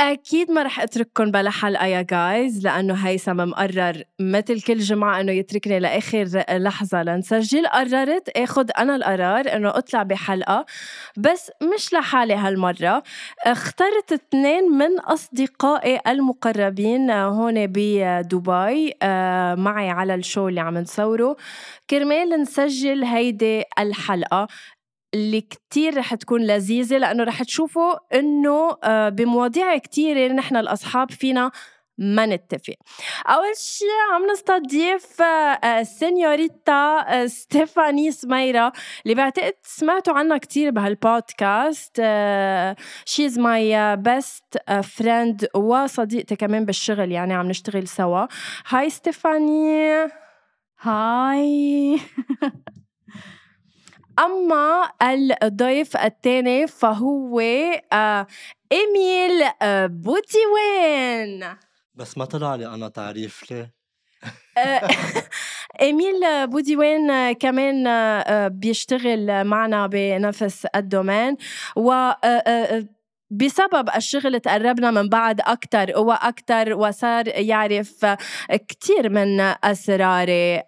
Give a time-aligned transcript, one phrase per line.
[0.00, 5.32] أكيد ما رح أترككم بلا حلقة يا guys لأنه هيثم مقرر مثل كل جمعة إنه
[5.32, 7.66] يتركني لآخر لحظة لنسجل.
[7.66, 10.66] قررت آخد أنا القرار إنه أطلع بحلقة
[11.16, 13.02] بس مش لحالي هالمرة.
[13.46, 21.36] اخترت اثنين من أصدقائي المقربين هون بدبي آه، معي على ال show اللي عم نصوره.
[21.90, 24.48] كرمال نسجل هيدي الحلقة.
[25.14, 31.50] اللي كتير رح تكون لذيذة لأنه رح تشوفوا إنه آه، بمواضيع كتيرة نحن الأصحاب فينا
[31.98, 32.74] ما نتفق.
[33.26, 38.72] أول شيء عم نستضيف آه، سينيوريتا ستيفاني سميرة
[39.04, 42.02] اللي بعتقد سمعتوا عنها كتير بهال podcast
[43.04, 48.26] she's my best friend وصديقتي كمان بالشغل يعني عم نشتغل سوا.
[48.68, 50.08] Hi ستيفاني.
[50.80, 51.98] Hi
[54.18, 54.92] أما
[55.42, 57.40] الضيف الثاني فهو
[57.92, 58.26] آه
[58.72, 61.56] إيميل آه بوديوين
[61.94, 63.74] بس ما طلع لي أنا تعريف ليه؟
[64.58, 64.88] آه،
[65.80, 67.84] إيميل بوديوين آه، كمان
[68.48, 71.36] بيشتغل معنا بنفس ال domain
[71.76, 71.92] و
[73.32, 78.06] بسبب الشغل تقربنا من بعض أكتر وأكتر وصار يعرف
[78.68, 80.62] كتير من أسراري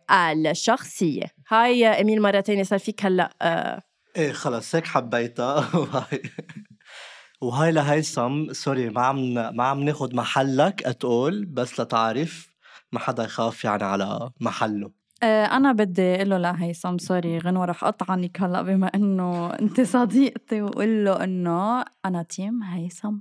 [0.51, 1.27] الشخصية.
[1.49, 3.83] Hi إميل مرة تانية صار فيك هلأ آه.
[4.17, 5.69] إيه خلص هيك حبيتها.
[7.41, 12.55] و Hi لهيثم sorry ما عم ما عم ناخد محلك اتقول بس لتعرف
[12.93, 15.04] ما حدا يخاف يعني على محله.
[15.25, 20.63] آه، أنا بدي أقول له لهيثم sorry غنوة رح أطعنك هلأ بما إنه أنت صديقتي.
[20.63, 23.15] وقول له إنه أنا team هيثم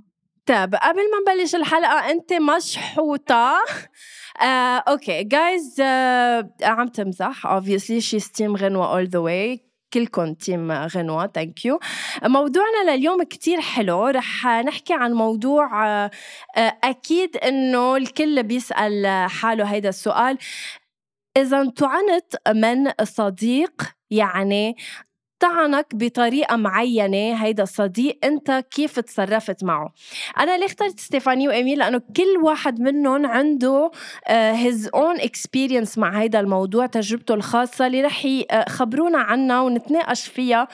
[0.46, 3.54] طيب قبل ما نبلش الحلقة أنت مشحوطة.
[4.42, 7.46] آه، okay guys آه، عم تمزح.
[7.60, 9.60] Obviously she's team غنوة all the way.
[9.92, 11.78] كلكم team غنوة thank you
[12.24, 14.06] موضوعنا لليوم كتير حلو.
[14.06, 16.10] رح نحكي عن موضوع آه،
[16.56, 20.38] آه، أكيد إنه الكل بيسأل حاله هيدا السؤال.
[21.36, 24.76] إذا انطعنت من صديق يعني
[25.40, 29.92] طعنك بطريقة معينة هيدا الصديق أنت كيف تصرفت معه؟
[30.38, 33.90] أنا ليه اخترت ستيفاني وإيميل؟ لأنه كل واحد منهم عنده
[34.26, 40.68] his own experience مع هيدا الموضوع تجربته الخاصة اللي رح يخبرونا عنها ونتناقش فيها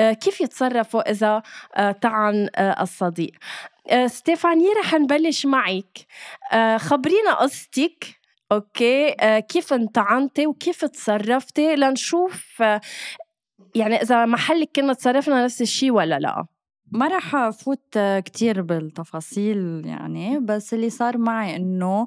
[0.00, 1.42] آه، كيف يتصرفوا إذا
[1.76, 3.32] آه، طعن آه، الصديق.
[4.06, 6.06] ستيفاني رح نبلش معك.
[6.76, 8.19] خبرينا قصتك.
[8.52, 9.14] Okay.
[9.20, 12.80] آه كيف انطعنتي وكيف تصرفتي لنشوف آه
[13.74, 16.46] يعني إذا محلك كنا تصرفنا نفس الشيء ولا لا.
[16.92, 22.06] ما رح أفوت كتير بالتفاصيل يعني بس اللي صار معي إنه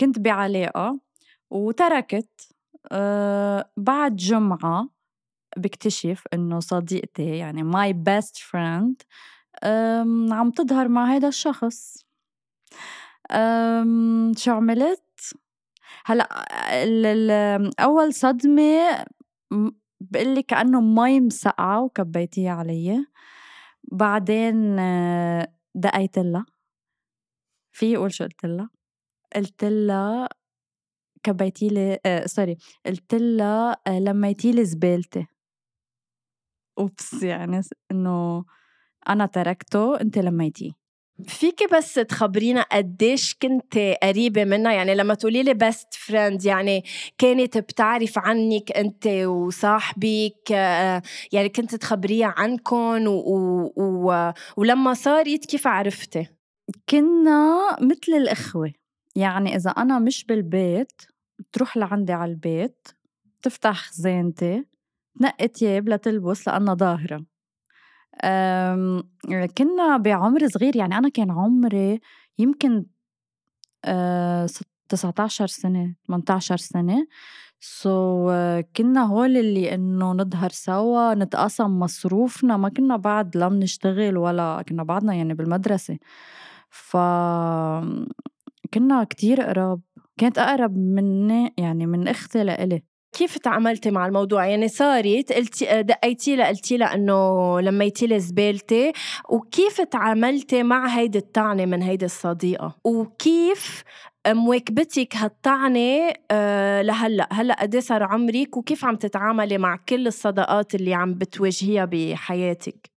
[0.00, 1.00] كنت بعلاقة
[1.50, 2.48] وتركت
[3.76, 4.88] بعد جمعة
[5.56, 9.02] بكتشف إنه صديقتي يعني my best friend
[10.32, 12.04] عم تظهر مع هذا الشخص.
[13.30, 15.02] آمم، شو عملت؟
[16.10, 19.04] ال أول صدمة
[20.00, 23.06] بقول لِك كأنه مي مسقعة وكبيتيها علي،
[23.92, 24.76] بعدين
[25.74, 26.46] دقيت لها
[27.72, 28.70] فيي أقول شو قُلت لها؟
[29.36, 30.28] قُلت لها
[31.24, 35.26] كبيتي لي آه sorry قُلت لها لميتي لي زبالتي.
[36.78, 37.60] oops يعني
[37.92, 38.44] إنه
[39.08, 40.79] أنا تركته أنتِ لميتيه.
[41.28, 46.84] فيكي بس تخبرينا قديش كنت قريبة منها؟ يعني لما تقولي لي best friend يعني
[47.18, 53.10] كانت بتعرف عنك أنت وصاحبك آه، يعني كنت تخبريها عنكم و...
[53.10, 53.72] و...
[53.76, 54.32] و...
[54.56, 56.26] ولما صارت كيف عرفتي؟
[56.88, 58.72] كنا مثل الإخوة.
[59.16, 61.02] يعني إذا أنا مش بالبيت
[61.52, 62.88] تروح لعندي على البيت
[63.42, 64.64] تفتح خزانتي
[65.18, 67.29] تنقي تياب لتلبس لأنها ظاهرة.
[69.58, 72.00] كنّا بعُمر صغير يعني أنا كان عمري
[72.38, 72.86] يمكن
[73.84, 74.46] آآ
[74.90, 77.06] تسعة عشر سنة، 18 سنة،
[77.60, 84.18] سو so كنّا هول اللي إنه نضهر سوا، نتقاسم مصروفنا، ما كنّا بعد لا منشتغل
[84.18, 85.98] ولا كنّا بعدنا يعني بالمدرسة،
[86.70, 86.96] ف
[88.74, 89.80] كنّا كتير قراب،
[90.18, 92.82] كانت أقرب منّي يعني من أختي لإلي.
[93.12, 98.92] كيف تعاملتي مع الموضوع؟ يعني صارت قلتي دقيتي لها قلتي لها انه لميتي لي زبالتي
[99.28, 103.82] وكيف تعاملتي مع هيدي الطعنة من هيدي الصديقة؟ وكيف
[104.28, 110.74] مواكبتك هالطعنة أه لهلأ؟ هلأ قد إيه صار عمرك؟ وكيف عم تتعاملي مع كل الصداقات
[110.74, 112.90] اللي عم بتواجهيها بحياتك؟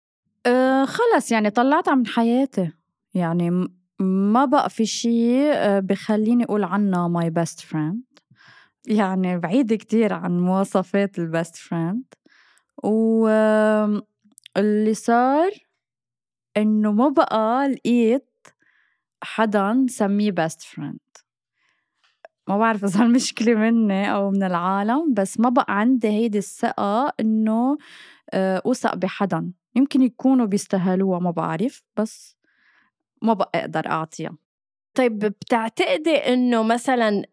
[0.47, 2.71] أه خلص يعني طلعتها من حياتي.
[3.15, 3.69] يعني
[4.01, 8.03] ما بقى في شيء آه، بخليني أقول عنها my best friend
[8.91, 12.05] يعني بعيدة كتير عن مواصفات ال best friend
[12.83, 14.05] واللي
[14.95, 15.51] صار
[16.57, 18.27] إنه ما بقى لقيت
[19.23, 20.99] حدا سميه best friend
[22.49, 27.79] ما بعرف إذا المشكلة مني أو من العالم بس ما بقى عندي هيدي الثقة إنه
[28.33, 29.53] آه، أوثق بحدا.
[29.77, 32.37] يمكن يكونوا بيستاهلوها ما بعرف بس
[33.23, 34.37] ما بقى أقدر أعطيها.
[34.95, 37.25] طيب بتعتقدي إنه مثلا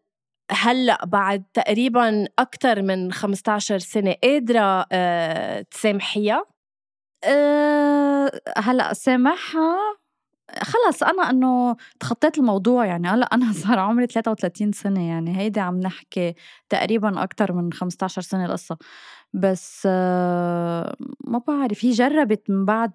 [0.52, 6.46] هلأ بعد تقريبا أكثر من 15 سنة قادرة أه تسامحيها؟
[7.24, 9.98] أه هلأ سامحها
[10.62, 13.08] خلص أنا إنه تخطيت الموضوع يعني.
[13.08, 15.38] هلأ أنا صار عمري 33 سنة يعني.
[15.38, 16.34] هيدي عم نحكي
[16.70, 18.78] تقريبا أكثر من 15 سنة القصة.
[19.34, 19.86] بس
[21.26, 22.92] ما بعرف هي جربت من بعد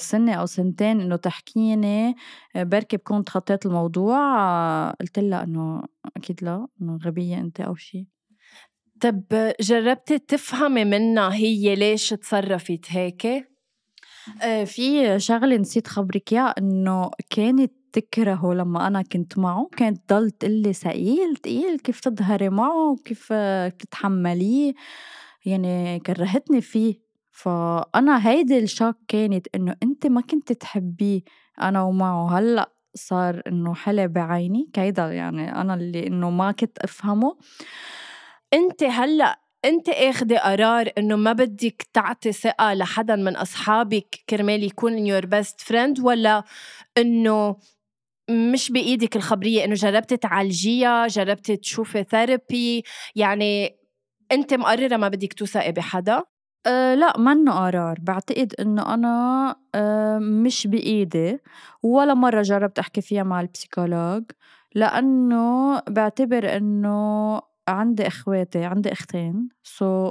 [0.00, 2.16] سنة أو سنتين إنه تحكيني
[2.56, 4.90] بركي بكون تخطيت الموضوع.
[4.90, 5.82] قلت لها إنه
[6.16, 8.06] أكيد لا إنه غبية أنت أو شيء
[9.00, 9.22] طب
[9.60, 13.51] جربتي تفهمي منها هي ليش تصرفت هيك؟
[14.42, 20.30] آه، في شغلة نسيت خبرك إياها إنه كانت تكرهه لما أنا كنت معه كانت تضل
[20.30, 23.32] تقلي ثقيل تقيل كيف تظهري معه وكيف
[23.78, 24.74] تتحمليه
[25.44, 27.02] يعني كرهتني فيه.
[27.30, 31.20] فأنا هيدي ال shock كانت إنه أنت ما كنت تحبيه
[31.62, 32.38] أنا ومعه.
[32.38, 37.36] هلأ صار إنه حلى بعيني كيدا يعني أنا اللي إنه ما كنت أفهمه.
[38.54, 45.06] أنت هلأ أنت اخذي قرار إنه ما بدك تعطي ثقة لحدا من أصحابك كرمال يكون
[45.06, 46.44] your best friend ولا
[46.98, 47.56] إنه
[48.30, 52.84] مش بإيدك الخبرية إنه جربتي تعالجيها جربتي تشوفي therapy
[53.16, 53.76] يعني
[54.32, 56.22] أنت مقررة ما بدك توثقي بحدا؟
[56.66, 57.98] أه لا منه قرار.
[58.00, 61.38] بعتقد إنه أنا أه مش بإيدي
[61.82, 64.24] ولا مرة جربت أحكي فيها مع البسيكولوج
[64.74, 70.10] لأنه بعتبر إنه عندي إخواتي عندي أختين so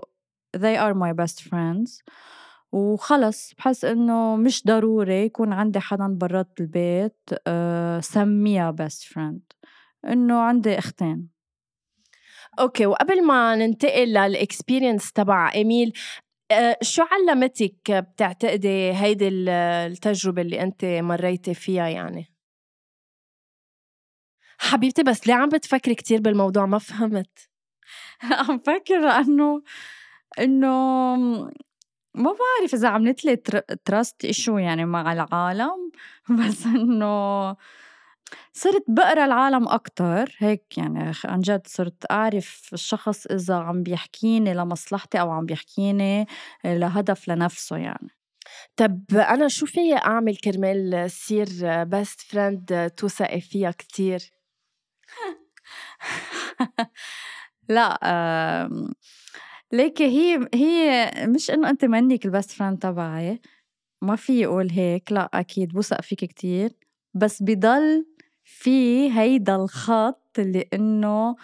[0.58, 2.04] they are my best friends.
[2.72, 7.18] وخلص بحس إنه مش ضروري يكون عندي حدا برات البيت
[7.48, 9.58] أه سميها best friend.
[10.08, 11.30] إنه عندي أختين.
[12.60, 15.94] أوكي وقبل ما ننتقل لل experience تبع إميل
[16.52, 22.31] أه شو علمتك بتعتقدي هيدي التجربة اللي أنت مريتي فيها يعني؟
[24.62, 27.50] حبيبتي بس ليه عم بتفكري كتير بالموضوع؟ ما فهمت.
[28.50, 29.64] عم فكر لأنه
[30.40, 31.16] إنه
[32.16, 33.36] ما بعرف إذا عملت لي
[33.86, 35.92] trust issue يعني مع العالم
[36.40, 37.56] بس إنه
[38.54, 45.20] صرت بقرأ العالم أكتر هيك يعني عن جد صرت أعرف الشخص إذا عم بيحكيني لمصلحتي
[45.22, 46.28] أو عم بيحكيني
[46.66, 48.10] لهدف لنفسه يعني.
[48.76, 51.48] طب أنا شو في أعمل كرمال صير
[51.84, 54.32] best friend توثقي فيها كتير؟
[57.70, 58.00] لأ
[59.74, 63.42] ليكي هي هي مش إنه أنتِ منِّك ال best friend تبعي،
[64.04, 66.72] ما فيي أقول هيك، لأ أكيد بوثق فيكِ كتير،
[67.14, 68.06] بس بضل
[68.46, 71.36] في هيدا الخط اللي إنه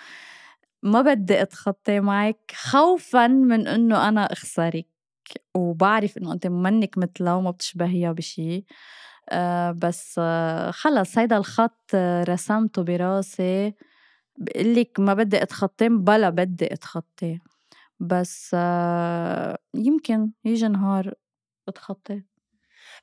[0.83, 4.87] ما بدّي أتخطّاه معِك خوفًا من إنه أنا أخسرِك،
[5.55, 8.65] وبعرف إنه أنتِ منِّك متلا وما بتشبهيها بشي،
[9.71, 11.95] بس آه، خلص هيدا الخط
[12.29, 13.73] رسمته براسي.
[14.37, 17.39] بقول لك ما بدي أتخطاه بلا بدي أتخطاه.
[17.99, 18.53] بس
[19.75, 21.13] يمكن يجي نهار
[21.67, 22.23] أتخطاه.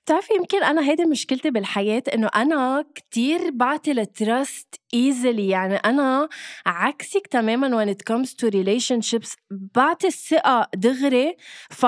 [0.05, 6.29] بتعرفي يمكن أنا هيدي مشكلتي بالحياة إنه أنا كتير بعطي ال trust easily يعني أنا
[6.67, 9.37] عكسك تماما when it comes to relationships.
[9.51, 11.37] بعطي الثقة دغري
[11.71, 11.87] ف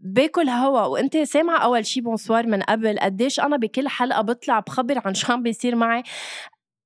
[0.00, 5.02] باكل هوا وأنت سامعة أول شي بونسوار من قبل قديش أنا بكل حلقة بطلع بخبر
[5.04, 6.02] عن شو عم بيصير معي؟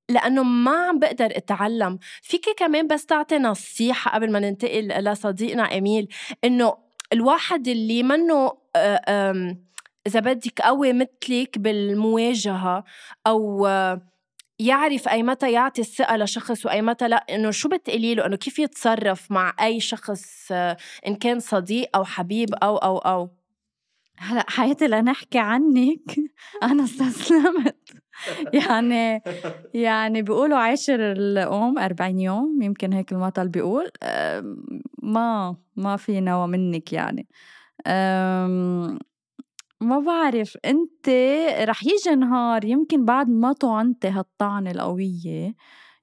[0.09, 1.99] لأنه ما عم بقدر أتعلم.
[2.21, 6.07] فيكي كمان بس تعطي نصيحة قبل ما ننتقل لصديقنا إميل
[6.43, 6.77] إنه
[7.13, 8.51] الواحد اللي منه
[10.07, 12.83] إذا بدك قوي مثلك بالمواجهة
[13.27, 13.67] أو
[14.59, 18.59] يعرف أي متى يعطي الثقة لشخص وأي متى لأ إنه شو بتقولي له؟ إنه كيف
[18.59, 20.51] يتصرف مع أي شخص
[21.07, 23.29] إن كان صديق أو حبيب أو أو أو؟
[24.17, 26.15] هلأ حياتي لنحكي عنك.
[26.63, 27.75] أنا استسلمت.
[28.67, 29.21] يعني
[29.73, 33.89] يعني بيقولوا عاشر الأم 40 يوم يمكن هيك المثل بيقول.
[35.03, 37.27] ما ما في نوى منك يعني.
[39.81, 41.09] ما بعرف أنت
[41.69, 45.55] رح يجي نهار يمكن بعد ما طعنتي هالطعنة القوية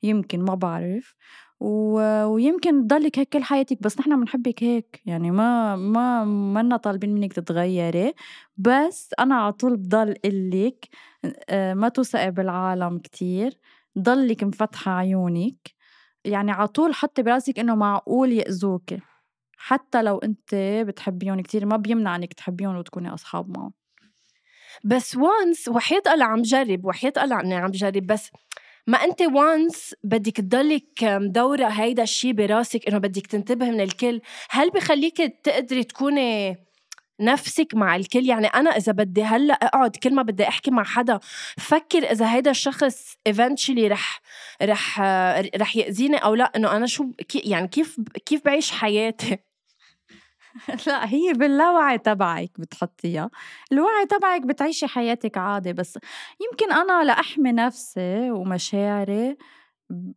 [0.02, 1.14] يمكن ما بعرف
[1.60, 2.00] و...
[2.24, 7.32] ويمكن تضلك هيك كل حياتك بس نحن بنحبك هيك يعني ما ما منا طالبين منك
[7.32, 8.12] تتغيري
[8.56, 10.88] بس أنا على طول بضل قلك
[11.48, 13.58] آه، ما توثقي بالعالم كتير
[13.98, 15.56] ضلك مفتحة عيونك
[16.24, 18.94] يعني على طول حطي براسك إنه معقول يأذوك
[19.64, 20.54] حتى لو أنت
[20.86, 23.72] بتحبيهم كتير ما بيمنع انك تحبيهم وتكوني أصحاب معهم.
[24.84, 28.30] بس وانس وحيط الله عم جرب وحيط الله اني عم جرب بس
[28.86, 34.20] ما أنت وانس بدك تضلك مدورة هيدا الشيء براسك إنه بدك تنتبه من الكل.
[34.50, 36.56] هل بخليك تقدري تكوني
[37.20, 41.20] نفسك مع الكل؟ يعني أنا إذا بدي هلأ أقعد كل ما بدي أحكي مع حدا
[41.58, 44.20] فكر إذا هيدا الشخص eventually رح
[44.62, 45.00] رح
[45.56, 49.51] رح يأذيني أو لأ إنه أنا شو يعني كيف كيف بعيش حياتي؟
[50.86, 53.30] لأ هي باللاوعي تبعك بتحطيها،
[53.72, 55.98] الوعي تبعك بتعيشي حياتك عادي بس
[56.40, 59.36] يمكن أنا لأحمي نفسي ومشاعري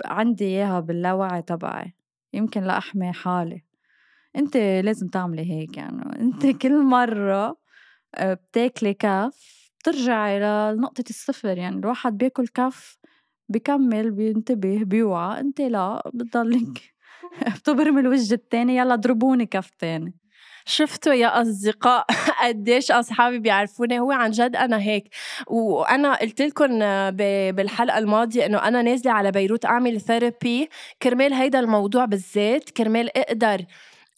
[0.06, 1.94] عندي إياها باللاوعي تبعي،
[2.34, 3.64] يمكن لأحمي حالي،
[4.38, 6.22] أنتِ لازم تعملي هيك يعني.
[6.22, 7.58] أنتِ كل مرة
[8.16, 11.78] آه، بتاكلي كف بترجعي لنقطة الصفر يعني.
[11.78, 13.00] الواحد بياكل كف
[13.50, 15.40] بكمل بينتبه بيوعى.
[15.42, 16.94] أنتِ لأ بتضلِك
[17.58, 20.16] بتبرمي الوجه التاني يلا ضربوني كف تاني.
[20.66, 22.06] شفتوا يا أصدقاء
[22.44, 25.10] قديش أصحابي بيعرفوني هو عن جد أنا هيك.
[25.48, 26.80] وأنا قلت لكم
[27.52, 30.70] بالحلقة الماضية إنه أنا نازلة على بيروت أعمل ثيرابي
[31.02, 33.66] كرمال هيدا الموضوع بالذات كرمال أقدر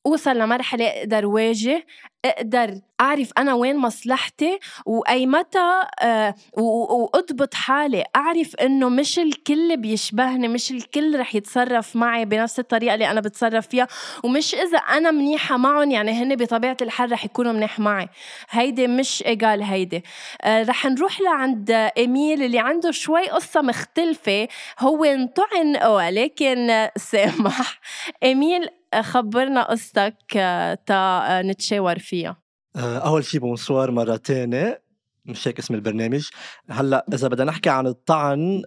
[0.08, 1.86] أوصل لمرحلة أقدر واجه
[2.26, 8.04] أقدر أعرف أنا وين مصلحتي وأي متى آه وأضبط حالي.
[8.16, 13.68] أعرف إنه مش الكل بيشبهني مش الكل رح يتصرف معي بنفس الطريقة اللي أنا بتصرف
[13.68, 13.88] فيها
[14.24, 18.10] ومش إذا أنا منيحة معهم يعني هن بطبيعة الحال رح يكونوا منيح معي.
[18.50, 20.04] هيدي مش إيجال هيدي.
[20.42, 24.48] آه رح نروح لعند إيميل اللي عنده شوي قصة مختلفة.
[24.80, 27.80] هو انطعن ولكن سامح.
[28.24, 32.38] إيميل خبرنا قصتك آه، تا آه، نتشاور فيها.
[32.75, 34.82] آه، أول شيء بونسوار مرة تانية
[35.25, 36.27] مش هيك اسم البرنامج.
[36.70, 38.63] هلأ إذا بدنا نحكي عن الطعن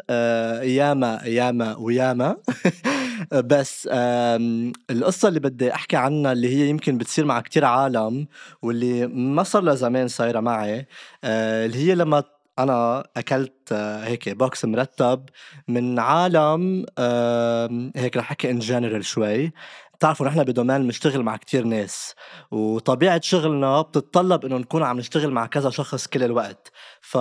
[0.62, 2.36] ياما ياما وياما.
[3.50, 3.88] بس
[4.90, 8.26] القصة اللي بدي أحكي عنها اللي هي يمكن بتصير مع كتير عالم
[8.62, 10.86] واللي ما صار لها زمان صايرة معي
[11.24, 12.22] اللي هي لما
[12.58, 15.24] أنا أكلت هيك بوكس مرتب
[15.68, 16.86] من عالم
[17.96, 19.52] هيك رح أحكي ان جنرال شوي.
[20.00, 22.14] بتعرفوا نحن بدومين بنشتغل مع كتير ناس
[22.50, 26.72] وطبيعة شغلنا بتتطلب إنه نكون عم نشتغل مع كذا شخص كل الوقت.
[27.00, 27.18] ف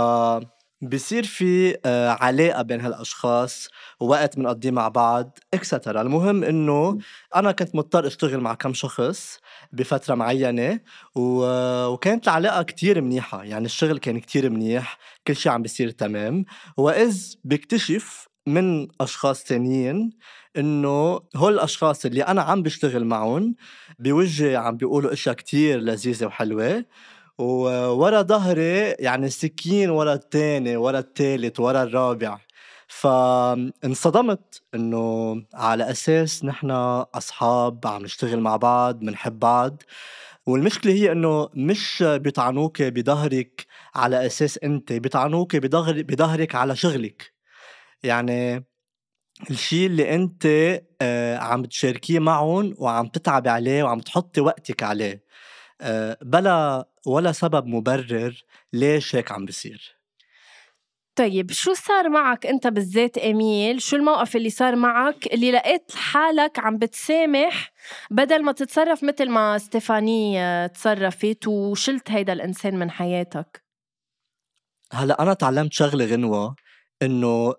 [0.81, 3.67] بصير في آه، علاقة بين هالأشخاص
[3.99, 6.97] ووقت بنقضيه مع بعض اكسترا المهم إنه
[7.35, 9.39] أنا كنت مضطر أشتغل مع كم شخص
[9.71, 10.79] بفترة معينة
[11.15, 13.43] وكانت العلاقة كتير منيحة.
[13.43, 16.45] يعني الشغل كان كتير منيح كل شيء عم بيصير تمام.
[16.77, 20.11] وإذ بكتشف من أشخاص تانيين
[20.57, 23.55] إنه هول الأشخاص اللي أنا عم بشتغل معهم
[23.99, 26.85] بوجهي عم بيقولوا إشياء كتير لذيذة وحلوة
[27.37, 32.39] وورا ظهري يعني سكين ورا الثاني ورا الثالث ورا الرابع.
[32.87, 36.71] فانصدمت إنه على أساس نحن
[37.15, 39.83] أصحاب عم نشتغل مع بعض بنحب بعض.
[40.47, 43.65] والمشكلة هي إنه مش بيطعنوك بظهرك
[43.95, 47.33] على أساس أنت بيطعنوك بظهرك على شغلك.
[48.03, 48.65] يعني
[49.49, 50.45] الشيء اللي أنت
[51.01, 55.23] آه، عم تشاركيه معهم وعم تتعبي عليه وعم تحطي وقتك عليه.
[55.81, 58.43] آه، بلا ولا سبب مبرر
[58.73, 59.99] ليش هيك عم بيصير
[61.15, 66.59] طيب شو صار معك أنت بالذات اميل شو الموقف اللي صار معك اللي لقيت حالك
[66.59, 67.71] عم بتسامح
[68.11, 73.63] بدل ما تتصرف مثل ما ستيفاني آه، تصرفت وشلت هيدا الإنسان من حياتك؟
[74.93, 76.55] هلأ أنا تعلمت شغلة غنوة
[77.01, 77.53] إنه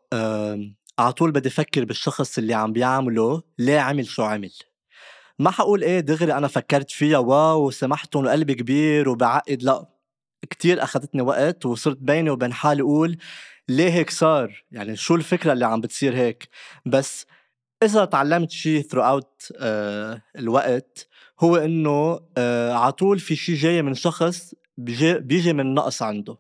[1.01, 4.53] على طول بدي أفكر بالشخص اللي عم بيعمله ليه عمل شو عمل.
[5.39, 9.63] ما حقول إيه دغري أنا فكرت فيها واو سمحتهم وقلبي كبير وبعقد.
[9.63, 9.87] لا
[10.51, 13.19] كتير أخذتني وقت وصرت بيني وبين حالي أقول
[13.69, 16.49] ليه هيك صار؟ يعني شو الفكرة اللي عم بتصير هيك؟
[16.87, 17.27] بس
[17.83, 21.09] إذا تعلمت شيء اوت آه الوقت
[21.41, 26.39] هو إنه آه على طول في شيء جاي من شخص بيجي, بيجي من نقص عنده.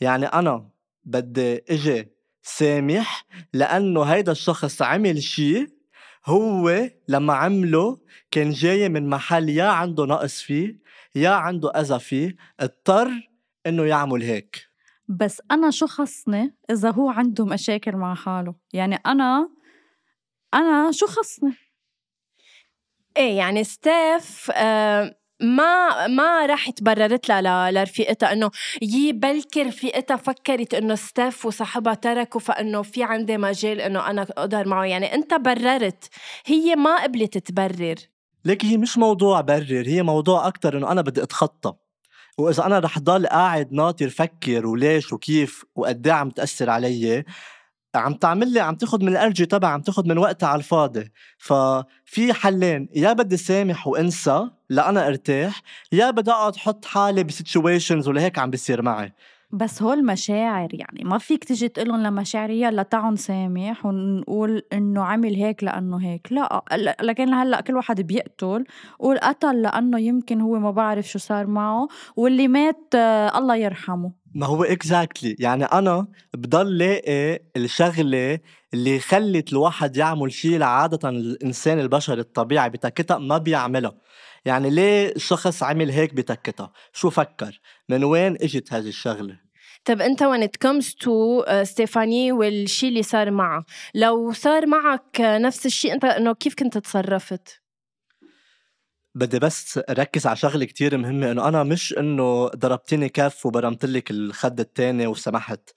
[0.00, 0.68] يعني أنا
[1.04, 2.17] بدي إجي
[2.48, 5.68] سامح لأنه هيدا الشخص عمل شيء
[6.26, 8.00] هو لما عمله
[8.30, 10.80] كان جاي من محل يا عنده نقص فيه
[11.14, 13.10] يا عنده أذى فيه اضطر
[13.66, 14.68] إنه يعمل هيك.
[15.08, 19.48] بس أنا شو خصني إذا هو عنده مشاكل مع حاله يعني أنا
[20.54, 21.52] أنا شو خصني
[23.16, 28.50] إيه يعني ستيف آه ما ما راحت بررت لها لرفيقتها إنه
[28.82, 34.68] يي بلكي رفيقتها فكرت إنه ستيف وصاحبها تركوا فإنه في عندي مجال إنه أنا أقدر
[34.68, 34.84] معه.
[34.84, 36.08] يعني أنت بررت
[36.46, 37.96] هي ما قبلت تبرر.
[38.44, 41.74] ليك هي مش موضوع برر هي موضوع أكتر إنه أنا بدي أتخطى.
[42.38, 47.24] وإذا أنا رح ضل قاعد ناطر فكر وليش وكيف وقد إيه عم تأثر علي
[47.94, 51.12] عم تعمل لي عم تاخد من الارجي تبع عم تاخد من وقتها على الفاضي.
[51.38, 58.08] ففي حلين يا بدي سامح وانسى لأنا ارتاح يا بدي أقعد حط حالي ب situations
[58.08, 59.12] ولهيك عم بيصير معي.
[59.52, 65.34] بس هول مشاعر يعني ما فيك تجي تقولهم لمشاعري يلا تعوا نسامح ونقول إنه عمل
[65.34, 66.32] هيك لأنه هيك.
[66.32, 66.64] لا
[67.02, 68.64] لكن هلأ كل واحد بيقتل
[68.98, 74.12] قول قتل لأنه يمكن هو ما بعرف شو صار معه واللي مات آه، الله يرحمه.
[74.34, 78.38] ما هو اكزاكتلي يعني أنا بضل لاقي الشغلة
[78.74, 83.94] اللي خلت الواحد يعمل شيء عاده الإنسان البشري الطبيعي بتكتها ما بيعملها.
[84.44, 89.40] يعني ليه شخص عمل هيك بتكتها؟ شو فكر؟ من وين إجت هذه الشغلة؟
[89.84, 91.12] طب أنت when it comes to
[91.62, 97.67] ستيفاني والشيء اللي صار معها لو صار معك نفس الشيء أنت إنه كيف كنت تصرفت؟
[99.14, 104.10] بدي بس ركز على شغلة كتير مهمة إنه أنا مش إنه ضربتني كف وبرمت لك
[104.10, 105.70] الخد الثاني وسمحت.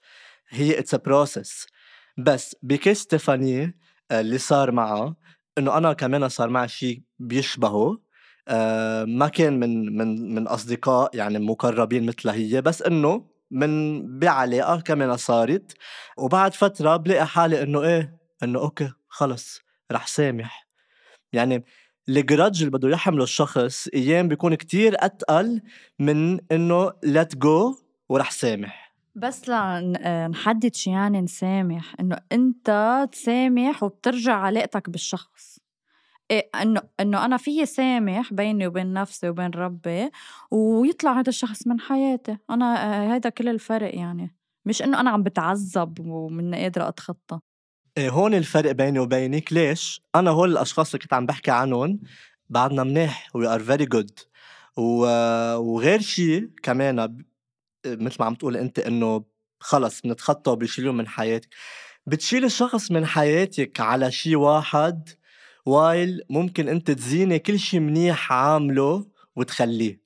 [0.48, 1.66] هي it's process
[2.18, 3.78] بس ب case ستيفاني
[4.12, 5.16] اللي صار معها
[5.58, 7.98] إنه أنا كمان صار معي شيء بيشبهه
[8.48, 14.80] آه، ما كان من من من أصدقاء يعني مقربين مثلها هي بس إنه من بعلاقة
[14.80, 15.72] كمان صارت.
[16.18, 19.60] وبعد فترة بلاقي حالي إنه إيه إنه أوكي خلص
[19.92, 20.68] رح سامح.
[21.32, 21.64] يعني
[22.08, 25.62] الجرادج اللي بده يحمله الشخص أيام بيكون كتير أتقل
[25.98, 27.74] من إنه ليت جو
[28.08, 28.94] ورح سامح.
[29.14, 35.58] بس لنحدد شو يعني نسامح إنه أنت تسامح وبترجع علاقتك بالشخص.
[36.30, 40.10] إيه إنه إنه أنا فيي سامح بيني وبين نفسي وبين ربي
[40.50, 42.36] ويطلع هذا الشخص من حياتي.
[42.50, 42.74] أنا
[43.14, 44.36] هذا كل الفرق يعني.
[44.64, 47.40] مش إنه أنا عم بتعذب ومن قادرة أتخطى.
[47.98, 49.52] هون الفرق بيني وبينك.
[49.52, 52.00] ليش؟ أنا هول الأشخاص اللي كنت عم بحكي عنهم
[52.50, 53.28] بعدنا منيح.
[53.34, 54.20] we are very good
[54.76, 57.24] وغير شيء كمان
[57.86, 59.24] مثل ما عم تقول أنت إنه
[59.60, 61.48] خلص بنتخطى وبيشيلوه من حياتك.
[62.06, 65.08] بتشيل الشخص من حياتك على شيء واحد
[65.66, 70.00] while ممكن أنت تزيني كل شيء منيح عامله وتخليه.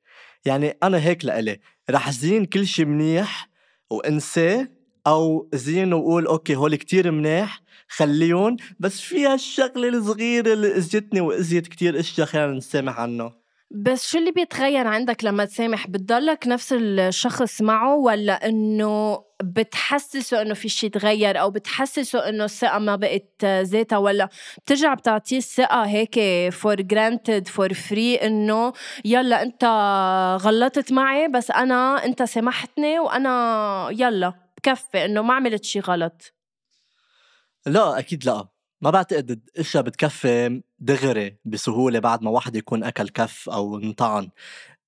[0.45, 1.61] يعني أنا هيك لإلي.
[1.91, 3.49] رح زين كل شيء منيح
[3.91, 4.69] وإنساه
[5.07, 11.67] أو زين وقول okay هول كتير منيح خليهم بس في هالشغلة الصغيرة اللي اذتني وأذيت
[11.69, 13.33] كتير إشياء خلينا نسامح عنه.
[13.71, 20.55] بس شو اللي بيتغير عندك لما تسامح؟ بتضلك نفس الشخص معه ولا إنه بتحسسه إنه
[20.55, 24.29] في شيء تغير أو بتحسسه إنه الثقة ما بقت ذاتها ولا
[24.65, 26.21] بترجع بتعطيه الثقة هيك
[26.53, 28.73] for granted for free إنه
[29.05, 29.65] يلا أنت
[30.43, 34.46] غلطت معي بس أنا أنت سامحتني وأنا يلا.
[34.67, 36.35] بكفي إنه ما عملت شيء غلط؟
[37.67, 38.49] لا أكيد لا.
[38.81, 44.31] ما بعتقد الاشياء بتكفي دغري بسهولة بعد ما واحد يكون أكل كف أو انطعن.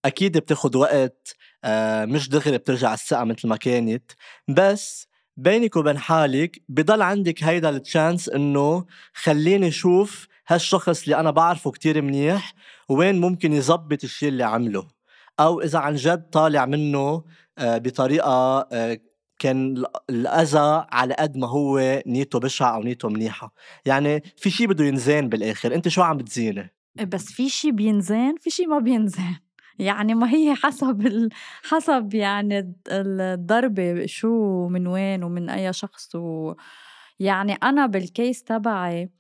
[0.05, 4.13] أكيد بتاخد وقت آه، مش دغري بترجع الثقه مثل ما كانت.
[4.49, 11.71] بس بينك وبين حالك بضل عندك هيدا التشانس إنه خليني أشوف هالشخص اللي أنا بعرفه
[11.71, 12.55] كتير منيح
[12.89, 14.89] وين ممكن يزبط الشيء اللي عمله.
[15.41, 17.25] أو إذا عن جد طالع منه
[17.59, 18.99] آه، بطريقة آه،
[19.39, 23.55] كان الأذى على قد ما هو نيته بشعة أو نيته منيحة.
[23.87, 28.35] يعني في شيء بده ينزين بالآخر أنت شو عم بتزينه إيه، بس في شيء بينزين
[28.41, 29.37] في شيء ما بينزين.
[29.79, 31.29] يعني ما هي حسب ال...
[31.63, 36.15] حسب يعني الضربة شو من وين ومن أي شخص.
[36.15, 36.55] و...
[37.21, 39.11] يعني أنا بالكيس تبعي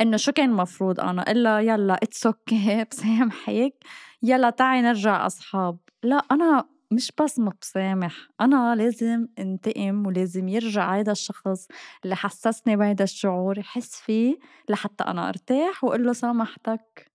[0.00, 3.74] إنه شو كان مفروض أنا؟ إلا يلا it's okay بسامحك
[4.22, 5.78] يلا تعي نرجع أصحاب.
[6.02, 11.66] لا أنا مش بس ما بسامح أنا لازم انتقم ولازم يرجع هيدا الشخص
[12.04, 17.12] اللي حسسني بهيدا الشعور يحس فيه لحتى أنا أرتاح وأقول له سامحتك.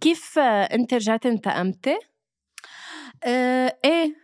[0.00, 1.98] كيف أنت رجعت انتقمتي؟
[3.24, 4.16] آه إيه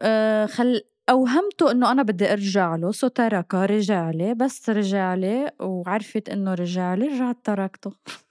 [0.00, 5.50] آه خل أوهمته إنه أنا بدي أرجع له so تركه رجع لي بس رجع لي
[5.60, 7.92] وعرفت إنه رجع لي رجعت تركته.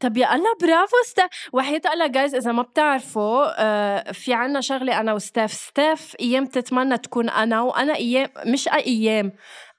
[0.00, 5.00] طب يا الله برافو ستاف وحياة الله جايز إذا ما بتعرفوا آه في عنا شغلة
[5.00, 5.52] أنا وستاف.
[5.52, 9.32] ستاف أيام تتمنى تكون أنا وأنا أيام مش أيام.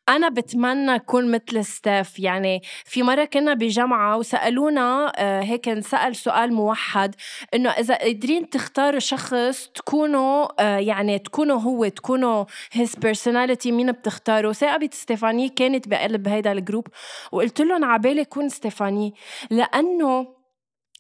[0.10, 6.54] أنا بتمنى أكون مثل ستاف يعني في مرة كنا بجامعة وسألونا آه، هيك نسأل سؤال
[6.54, 7.16] موحد
[7.54, 14.54] إنه إذا قادرين تختاروا شخص تكونوا آه، يعني تكونوا هو تكونوا his personality مين بتختاروا؟
[14.54, 16.88] صاقبت ستيفاني كانت بقلب هيدا ال group
[17.32, 19.14] وقلت لهم عبالي كون ستيفاني
[19.50, 20.36] لأنه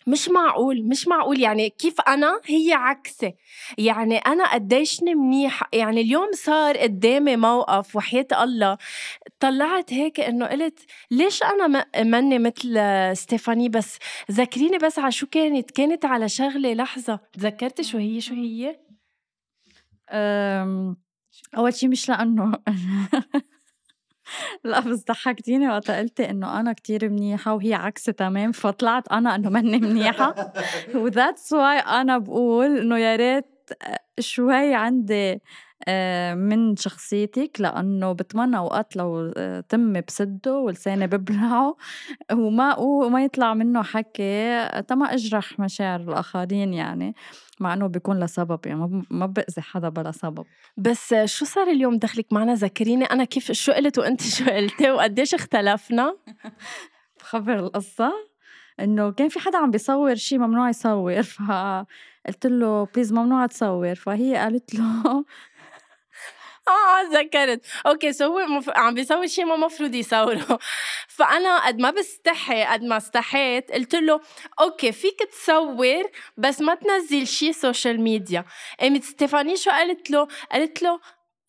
[0.07, 1.39] مش معقول مش معقول.
[1.39, 3.33] يعني كيف أنا؟ هي عكسي.
[3.77, 5.63] يعني أنا قديشني منيح.
[5.73, 8.77] يعني اليوم صار قدامي موقف وحياة الله.
[9.39, 10.79] طلعت هيك إنه قلت
[11.11, 12.79] ليش أنا مني مثل
[13.17, 13.97] ستيفاني؟ بس
[14.31, 16.73] ذكريني بس على شو كانت؟ كانت على شغلة.
[16.73, 17.19] لحظة.
[17.33, 18.79] تذكرتي شو هي؟ شو هي؟
[21.57, 22.51] أول شيء مش لأنه
[24.63, 29.49] لأ بس ضحّكتيني وقتها قلتي إنه أنا كتير منيحة وهي عكسي تمام، فطلعت أنا إنه
[29.49, 30.35] ماني منيحة.
[30.95, 33.45] وذاتس واي أنا بقول إنه يا ريت
[34.19, 35.41] شوي عندي
[36.35, 39.33] من شخصيتك لأنه بتمنى أوقات لو
[39.69, 41.77] تمي بسده ولساني ببلعه
[42.33, 47.15] وما وما يطلع منه حكي تما أجرح مشاعر الآخرين يعني
[47.59, 50.45] مع إنه بيكون لسبب يعني ما بأذي حدا بلا سبب.
[50.77, 55.33] بس شو صار اليوم دخلك معنا؟ ذكريني أنا كيف شو قلت وأنت شو قلتي وقديش
[55.33, 56.15] اختلفنا.
[57.19, 58.13] بخبر القصة
[58.79, 64.35] إنه كان في حدا عم بيصور شيء ممنوع يصور فقلت له please ممنوع تصور فهي
[64.35, 65.25] قالت له
[66.67, 67.61] آه ذكرت.
[67.87, 68.69] okay so مف...
[68.69, 70.59] عم بيسوي شيء ما مفروض يصوره
[71.17, 74.19] فأنا قد ما بستحي قد ما استحيت قلت له
[74.61, 76.03] okay فيك تصور
[76.37, 78.45] بس ما تنزل شيء social media
[78.79, 80.99] قامت ستيفاني شو قالت له؟ قالت له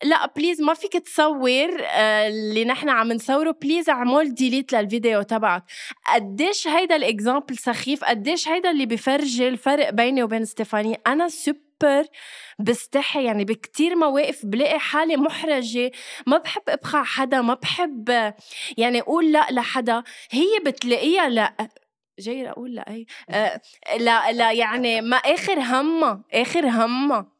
[0.03, 5.63] لا please ما فيك تصور آه، اللي نحن عم نصوره please اعمل delete للفيديو تبعك.
[6.13, 11.66] قديش هيدا ال example سخيف؟ قديش هيدا اللي بفرجي الفرق بيني وبين ستيفاني؟ أنا سوبر
[12.59, 15.91] بستحي يعني بكتير مواقف بلاقي حالي محرجة
[16.27, 18.33] ما بحب إبخع حدا ما بحب
[18.77, 21.69] يعني أقول لأ لحدا هي بتلاقيها لأ
[22.19, 23.61] جاي أقول لأ اي آه
[23.99, 27.31] لا لا يعني ما آخر همها آخر همها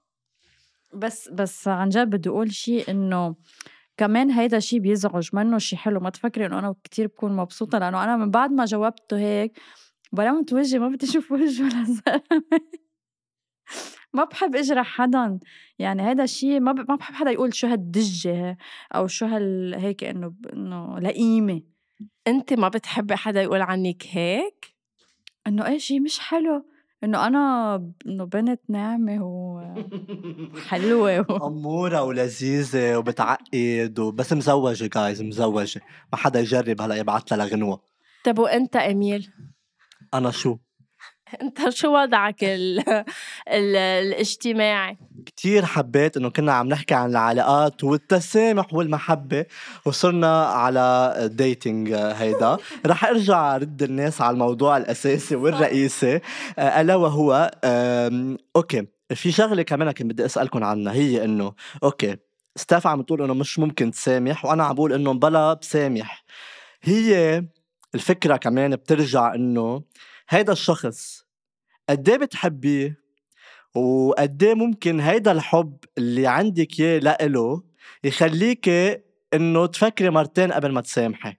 [0.93, 3.35] بس بس عن جد بدي أقول شيء إنه
[3.97, 5.99] كمان هيدا شيء بيزعج منه شيء حلو.
[5.99, 9.59] ما تفكري إنه أنا كتير بكون مبسوطة لأنه أنا من بعد ما جاوبته هيك
[10.11, 12.21] برمت وجهي ما بدي أشوف وجهه للزلمة
[14.13, 15.39] ما بحب اجرح حدا
[15.79, 18.57] يعني هذا الشيء ما ما بحب حدا يقول شو هالدجة
[18.95, 21.61] أو شو هال هيك إنه إنه لئيمة.
[22.27, 24.75] أنت ما بتحبي حدا يقول عنك هيك؟
[25.47, 26.65] إنه إيه شيء مش حلو.
[27.03, 27.75] إنه أنا
[28.07, 31.47] إنه بنت ناعمة وحلوه و...
[31.47, 35.81] أمورة ولذيذة وبتعقد وبس مزوجة جايز مزوجة.
[36.11, 37.81] ما حدا يجرب هلأ يبعث لها لغنوة.
[38.23, 39.29] طب وإنت اميل
[40.13, 40.57] أنا شو؟
[41.41, 42.79] انت شو وضعك ال
[43.57, 49.45] ال الاجتماعي؟ كتير حبيت إنه كنا عم نحكي عن العلاقات والتسامح والمحبة
[49.85, 52.57] وصرنا على dating هيدا.
[52.85, 56.19] رح أرجع رد الناس على الموضوع الأساسي والرئيسي.
[56.59, 57.51] آه، ألا وهو
[58.55, 60.93] okay في شغلة كمان كنت بدي اسالكم عنها.
[60.93, 62.15] هي إنه okay
[62.55, 66.23] ستاف عم تقول إنه مش ممكن تسامح وأنا عم بقول إنه بلا بسامح.
[66.83, 67.43] هي
[67.95, 69.83] الفكرة كمان بترجع إنه
[70.29, 71.25] هيدا الشخص
[71.89, 72.97] قد إيه بتحبيه
[73.75, 77.63] وقد إيه ممكن هيدا الحب اللي عندك اياه لإله
[78.03, 78.69] يخليك
[79.33, 81.37] إنه تفكري مرتين قبل ما تسامحي؟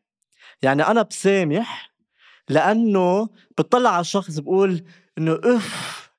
[0.63, 1.95] يعني أنا بسامح
[2.49, 4.85] لأنه بطلع على الشخص بقول
[5.19, 6.11] إنه اف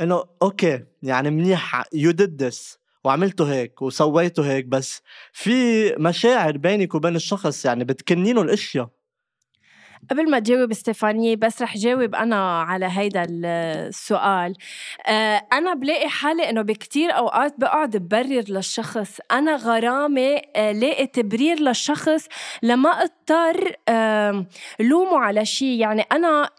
[0.00, 5.52] إنه okay يعني منيح you did this وعملته هيك وسويته هيك بس في
[5.98, 8.90] مشاعر بينك وبين الشخص يعني بتكنينه الأشياء.
[10.10, 14.54] قبل ما تجاوب ستيفاني بس رح جاوب أنا على هيدا السؤال.
[15.06, 19.18] آه، أنا بلاقي حالي إنه بكتير أوقات بقعد ببرر للشخص.
[19.32, 22.26] أنا غرامة آه، لاقي تبرير للشخص
[22.62, 23.72] لما أضطر
[24.80, 26.50] لومه على شيء يعني أنا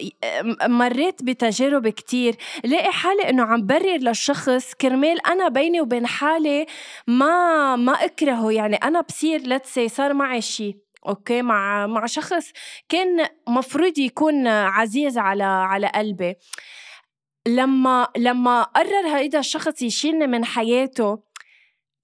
[0.63, 2.36] مريت بتجارب كتير.
[2.63, 6.65] لاقي حالي إنه عم برر للشخص كرمال أنا بيني وبين حالي
[7.08, 8.52] ما ما أكرهه.
[8.52, 12.51] يعني أنا بصير لتسي صار معي شيء أوكي مع مع شخص
[12.89, 16.35] كان مفروض يكون عزيز على على قلبي
[17.47, 21.19] لما لما قرر هيدا الشخص يشيلني من حياته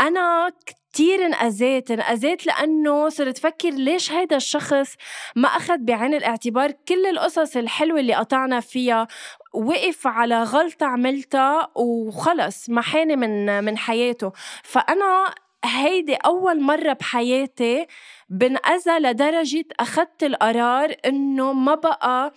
[0.01, 4.95] أنا كتير انأذيت انأذيت لأنه صرت فكر ليش هيدا الشخص
[5.35, 9.07] ما أخذ بعين الاعتبار كل القصص الحلوة اللي قطعنا فيها
[9.53, 14.31] وقف على غلطة عملتها وخلص محاني من من حياته.
[14.63, 15.33] فأنا
[15.65, 17.85] هيدي أول مرة بحياتي
[18.29, 22.33] بنأذى لدرجة أخدت القرار إنه ما بقى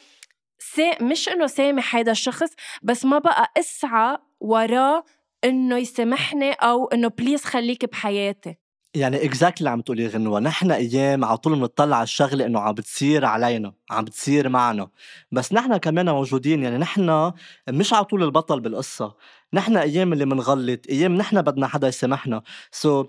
[0.59, 1.03] سا...
[1.03, 2.51] مش إنه سامح هيدا الشخص
[2.83, 5.05] بس ما بقى أسعى وراه
[5.45, 8.57] إنه يسامحني أو إنه please خليك بحياتي.
[8.95, 12.75] يعني exactly اللي عم تقولي غنوة نحن أيام على طول بنطلع على الشغلة إنه عم
[12.75, 14.89] بتصير علينا عم بتصير معنا.
[15.33, 17.33] بس نحن كمان موجودين يعني نحن
[17.69, 19.15] مش على طول البطل بالقصة.
[19.55, 22.43] نحن أيام اللي بنغلط أيام نحن بدنا حدا يسامحنا.
[22.73, 23.07] so so,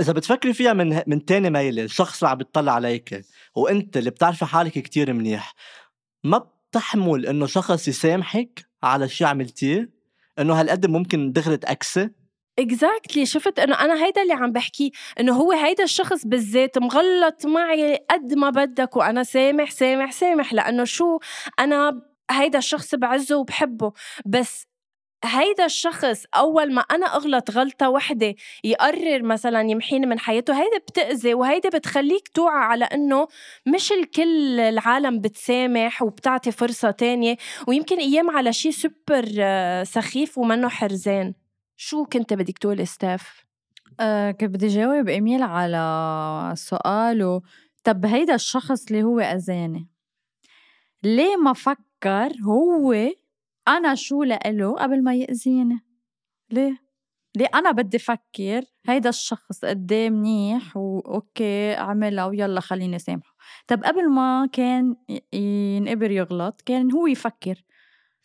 [0.00, 3.24] إذا بتفكري فيها من من تاني ميلة الشخص اللي عم بيطلع عليك
[3.54, 5.54] وأنت اللي بتعرفي حالك كتير منيح
[6.24, 9.90] ما بتحمل إنه شخص يسامحك على شي عملتيه
[10.38, 12.10] إنه هالقد ممكن دغري تأكسي؟
[12.58, 13.26] exactly.
[13.26, 18.34] شفت إنه أنا هيدا اللي عم بحكيه إنه هو هيدا الشخص بالذات مغلط معي قد
[18.34, 21.18] ما بدك وأنا سامح سامح سامح لأنه شو
[21.58, 23.92] أنا هيدا الشخص بعزه وبحبه.
[24.26, 24.69] بس
[25.24, 31.34] هيدا الشخص أول ما أنا أغلط غلطة وحده يقرر مثلا يمحيني من حياته هيدا بتأذي
[31.34, 33.28] وهيدا بتخليك توعى على إنه
[33.66, 37.36] مش الكل العالم بتسامح وبتعطي فرصة تانية
[37.68, 41.34] ويمكن أيام على شيء سوبر آه، سخيف ومنه حرزان
[41.76, 43.44] شو كنت بدك تقولي ستاف؟
[44.00, 47.42] أه كنت بدي جاوب إيميل على سؤاله
[47.84, 49.88] طب هيدا الشخص اللي هو أذاني
[51.02, 53.10] ليه ما فكر هو
[53.70, 55.78] أنا شو لإله قبل ما يأذيني؟
[56.50, 56.90] ليه؟
[57.36, 63.34] ليه أنا بدي فكر هيدا الشخص قد إيه منيح و okay عملها ويلا خليني سامحه.
[63.66, 64.96] طب قبل ما كان
[65.32, 67.64] ينقبر يغلط كان هو يفكر.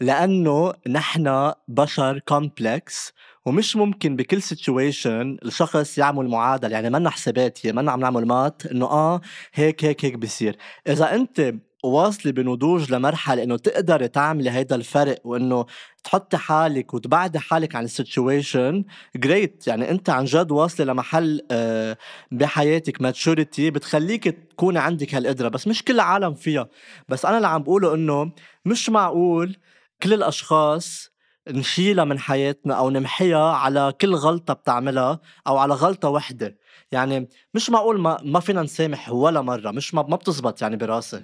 [0.01, 3.13] لأنه نحن بشر complex
[3.45, 8.65] ومش ممكن بكل situation الشخص يعمل معادلة يعني منا حسابات هي منا عم نعمل math
[8.65, 9.21] إنه آه
[9.53, 11.53] هيك هيك هيك بصير إذا أنت
[11.85, 15.65] واصلة بنضوج لمرحلة إنه تقدري تعملي هيدا الفرق وإنه
[16.03, 18.83] تحطي حالك وتبعدي حالك عن ال situation
[19.15, 21.97] great يعني أنت عن جد واصلة لمحل آه،
[22.31, 25.47] بحياتك maturity بتخليك تكوني عندك هالقدرة.
[25.47, 26.67] بس مش كل العالم فيها.
[27.09, 28.31] بس أنا اللي عم بقوله إنه
[28.65, 29.55] مش معقول
[30.03, 31.09] كل الأشخاص
[31.49, 36.57] نشيلها من حياتنا أو نمحيها على كل غلطة بتعملها أو على غلطة وحدة.
[36.91, 39.71] يعني مش معقول ما, ما فينا نسامح ولا مرة.
[39.71, 41.21] مش ما, ما بتزبط يعني براسي.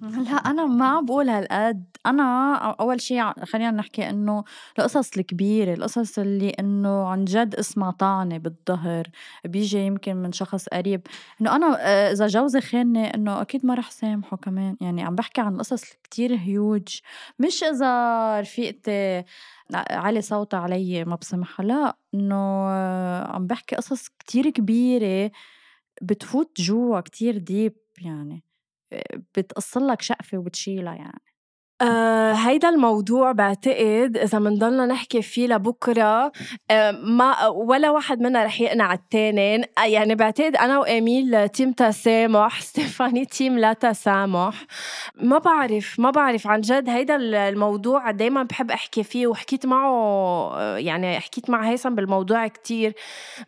[0.30, 1.84] لا أنا ما بقول هالقد.
[2.06, 4.44] أنا أول شي خلينا نحكي إنه
[4.78, 9.06] القصص الكبيرة القصص اللي إنه عن جد اسمها طعنة بالظهر
[9.44, 11.06] بيجي يمكن من شخص قريب.
[11.40, 14.76] إنه أنا آه، إذا جوزي خانني إنه أكيد ما رح سامحه كمان.
[14.80, 17.00] يعني عم بحكي عن قصص كتير هيوج
[17.38, 19.24] مش إذا رفيقتي
[19.90, 21.66] علي صوتها علي ما بسمحها.
[21.66, 22.36] لا إنه
[23.24, 25.30] عم بحكي قصص كتير كبيرة
[26.02, 28.42] بتفوت جوا كتير deep يعني.
[29.36, 31.20] بتقص لك شقفة وبتشيلها يعني.
[31.82, 36.32] آه هيدا الموضوع بعتقد إذا بنضلنا نحكي فيه لبكرة
[36.70, 42.60] آه ما ولا واحد منا رح يقنع الثاني آه يعني بعتقد أنا واميل team تسامح
[42.70, 44.54] ستيفاني team لا تسامح.
[45.22, 47.16] ما بعرف ما بعرف عن جد هيدا
[47.48, 52.94] الموضوع دايما بحب أحكي فيه وحكيت معه آه، يعني حكيت مع هيثم بالموضوع كتير.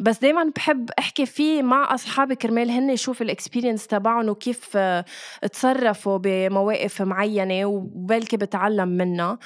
[0.00, 5.04] بس دايما بحب أحكي فيه مع اصحابي كرمال هن يشوف ال experience تبعهم وكيف آه،
[5.52, 9.38] تصرفوا بمواقف معينة وبل بلكي بتعلم منها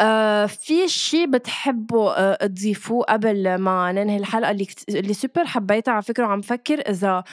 [0.00, 6.02] آه في شيء بتحبوا آه تضيفوه قبل ما ننهي الحلقة اللي, اللي سوبر حبيتها على
[6.02, 7.24] فكرة وعم فكر إذا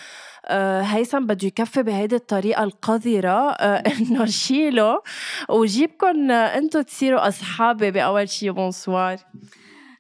[0.46, 5.02] آه هيثم بده يكفي بهيدي الطريقة القذرة آه إنه شيله
[5.50, 9.18] وجيبكم أنتم تصيروا أصحابي بأول شيء بونسوار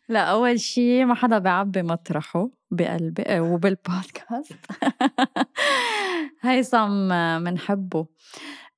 [0.09, 4.55] لا أول شيء ما حدا بيعبي مطرحه بقلبي وبالبودكاست
[6.41, 7.07] هيثم
[7.43, 8.07] منحبه.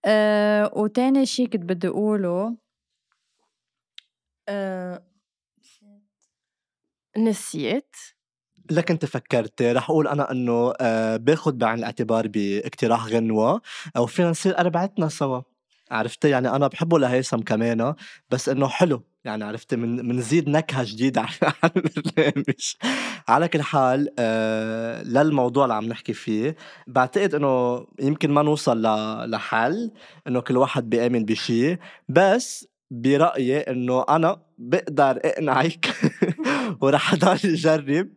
[0.06, 2.58] آآ وتاني شي كنت بدّي أقوله
[4.48, 4.94] آآ
[7.18, 7.96] نسيت.
[8.72, 13.62] لك أنت فكّرتِ، رح أقول أنا إنه آآ باخُد بعين الاعتبار باقتراح غنوة
[13.98, 15.42] وفينا نصير أربعتنا سوا،
[15.92, 17.94] عرفتِ؟ يعني أنا بحبّه لهيثم كمان
[18.30, 21.22] بس إنه حلو، يعني عرفتِ؟ من منزيد نكهة جديدة
[21.64, 22.74] على البرنامج.
[23.28, 26.56] على كل حال آه للموضوع اللي عم نحكي فيه
[26.88, 28.82] بعتقد إنه يمكن ما نوصل
[29.32, 29.92] لحل
[30.28, 31.78] إنه كل واحد بيآمن بشي.
[32.10, 35.86] بس برأيي إنه أنا بقدر أقنعك
[36.82, 38.10] ورح أضل أجرب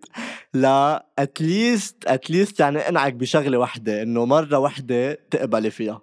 [0.54, 6.00] لا اتليست اتليست يعني أقنعك بشغلة وحده إنه مرة وحده تقبلي فيها.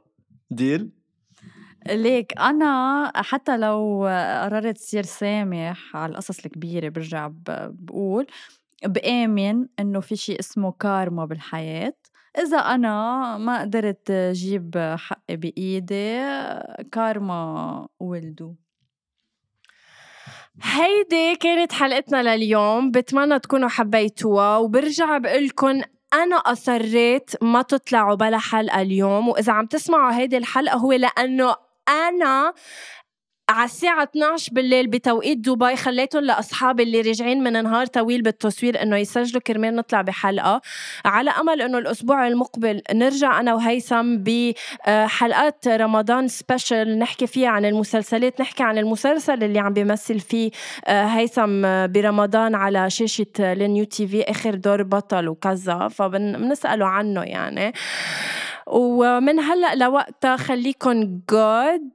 [0.51, 0.89] ديل
[1.87, 4.07] ليك أنا حتى لو
[4.43, 8.27] قررت صير سامح على القصص الكبيرة برجع بقول
[8.85, 11.93] بآمن إنه في شي اسمه كارما بالحياة.
[12.39, 16.19] إذا أنا ما قدرت جيب حقي بإيدي
[16.91, 18.55] كارما ولدو.
[20.63, 28.81] هيدي كانت حلقتنا لليوم بتمنى تكونوا حبيتوها وبرجع بقولكن أنا أصريت ما تطلعوا بلا حلقة
[28.81, 31.55] اليوم وإذا عم تسمعوا هيدي الحلقة هو لأنه
[31.89, 32.53] أنا
[33.49, 38.97] على الساعة 12 بالليل بتوقيت دبي خليتهم لأصحابي اللي راجعين من نهار طويل بالتصوير إنه
[38.97, 40.61] يسجلوا كرمال نطلع بحلقة.
[41.05, 48.41] على أمل إنه الأسبوع المقبل نرجع أنا وهيثم بحلقات رمضان سبيشل نحكي فيها عن المسلسلات
[48.41, 50.51] نحكي عن المسلسل اللي عم بيمثل فيه
[50.85, 57.73] آه، هيثم برمضان على شاشة ال New TV آخر دور بطل وكذا فبنسأله عنه يعني.
[58.67, 61.91] ومن هلا لوقتها خليكم good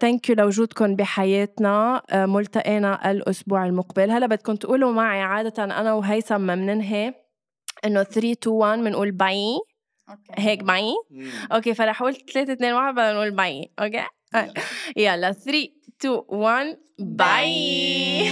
[0.00, 2.02] thank you لوجودكم بحياتنا.
[2.12, 4.10] uh, ملتقينا الأسبوع المقبل.
[4.10, 7.14] هلا بدكم تقولوا معي عادة أنا وهيثم بننهي.
[7.84, 9.58] إنه 3 2 1 بنقول bye
[10.08, 10.32] okay.
[10.38, 10.94] هيك bye
[11.52, 14.04] okay فرح أقول 3 2 1 بدنا نقول bye okay؟
[14.96, 15.32] يلا.
[15.32, 15.68] 3
[16.00, 18.30] 2 1 باي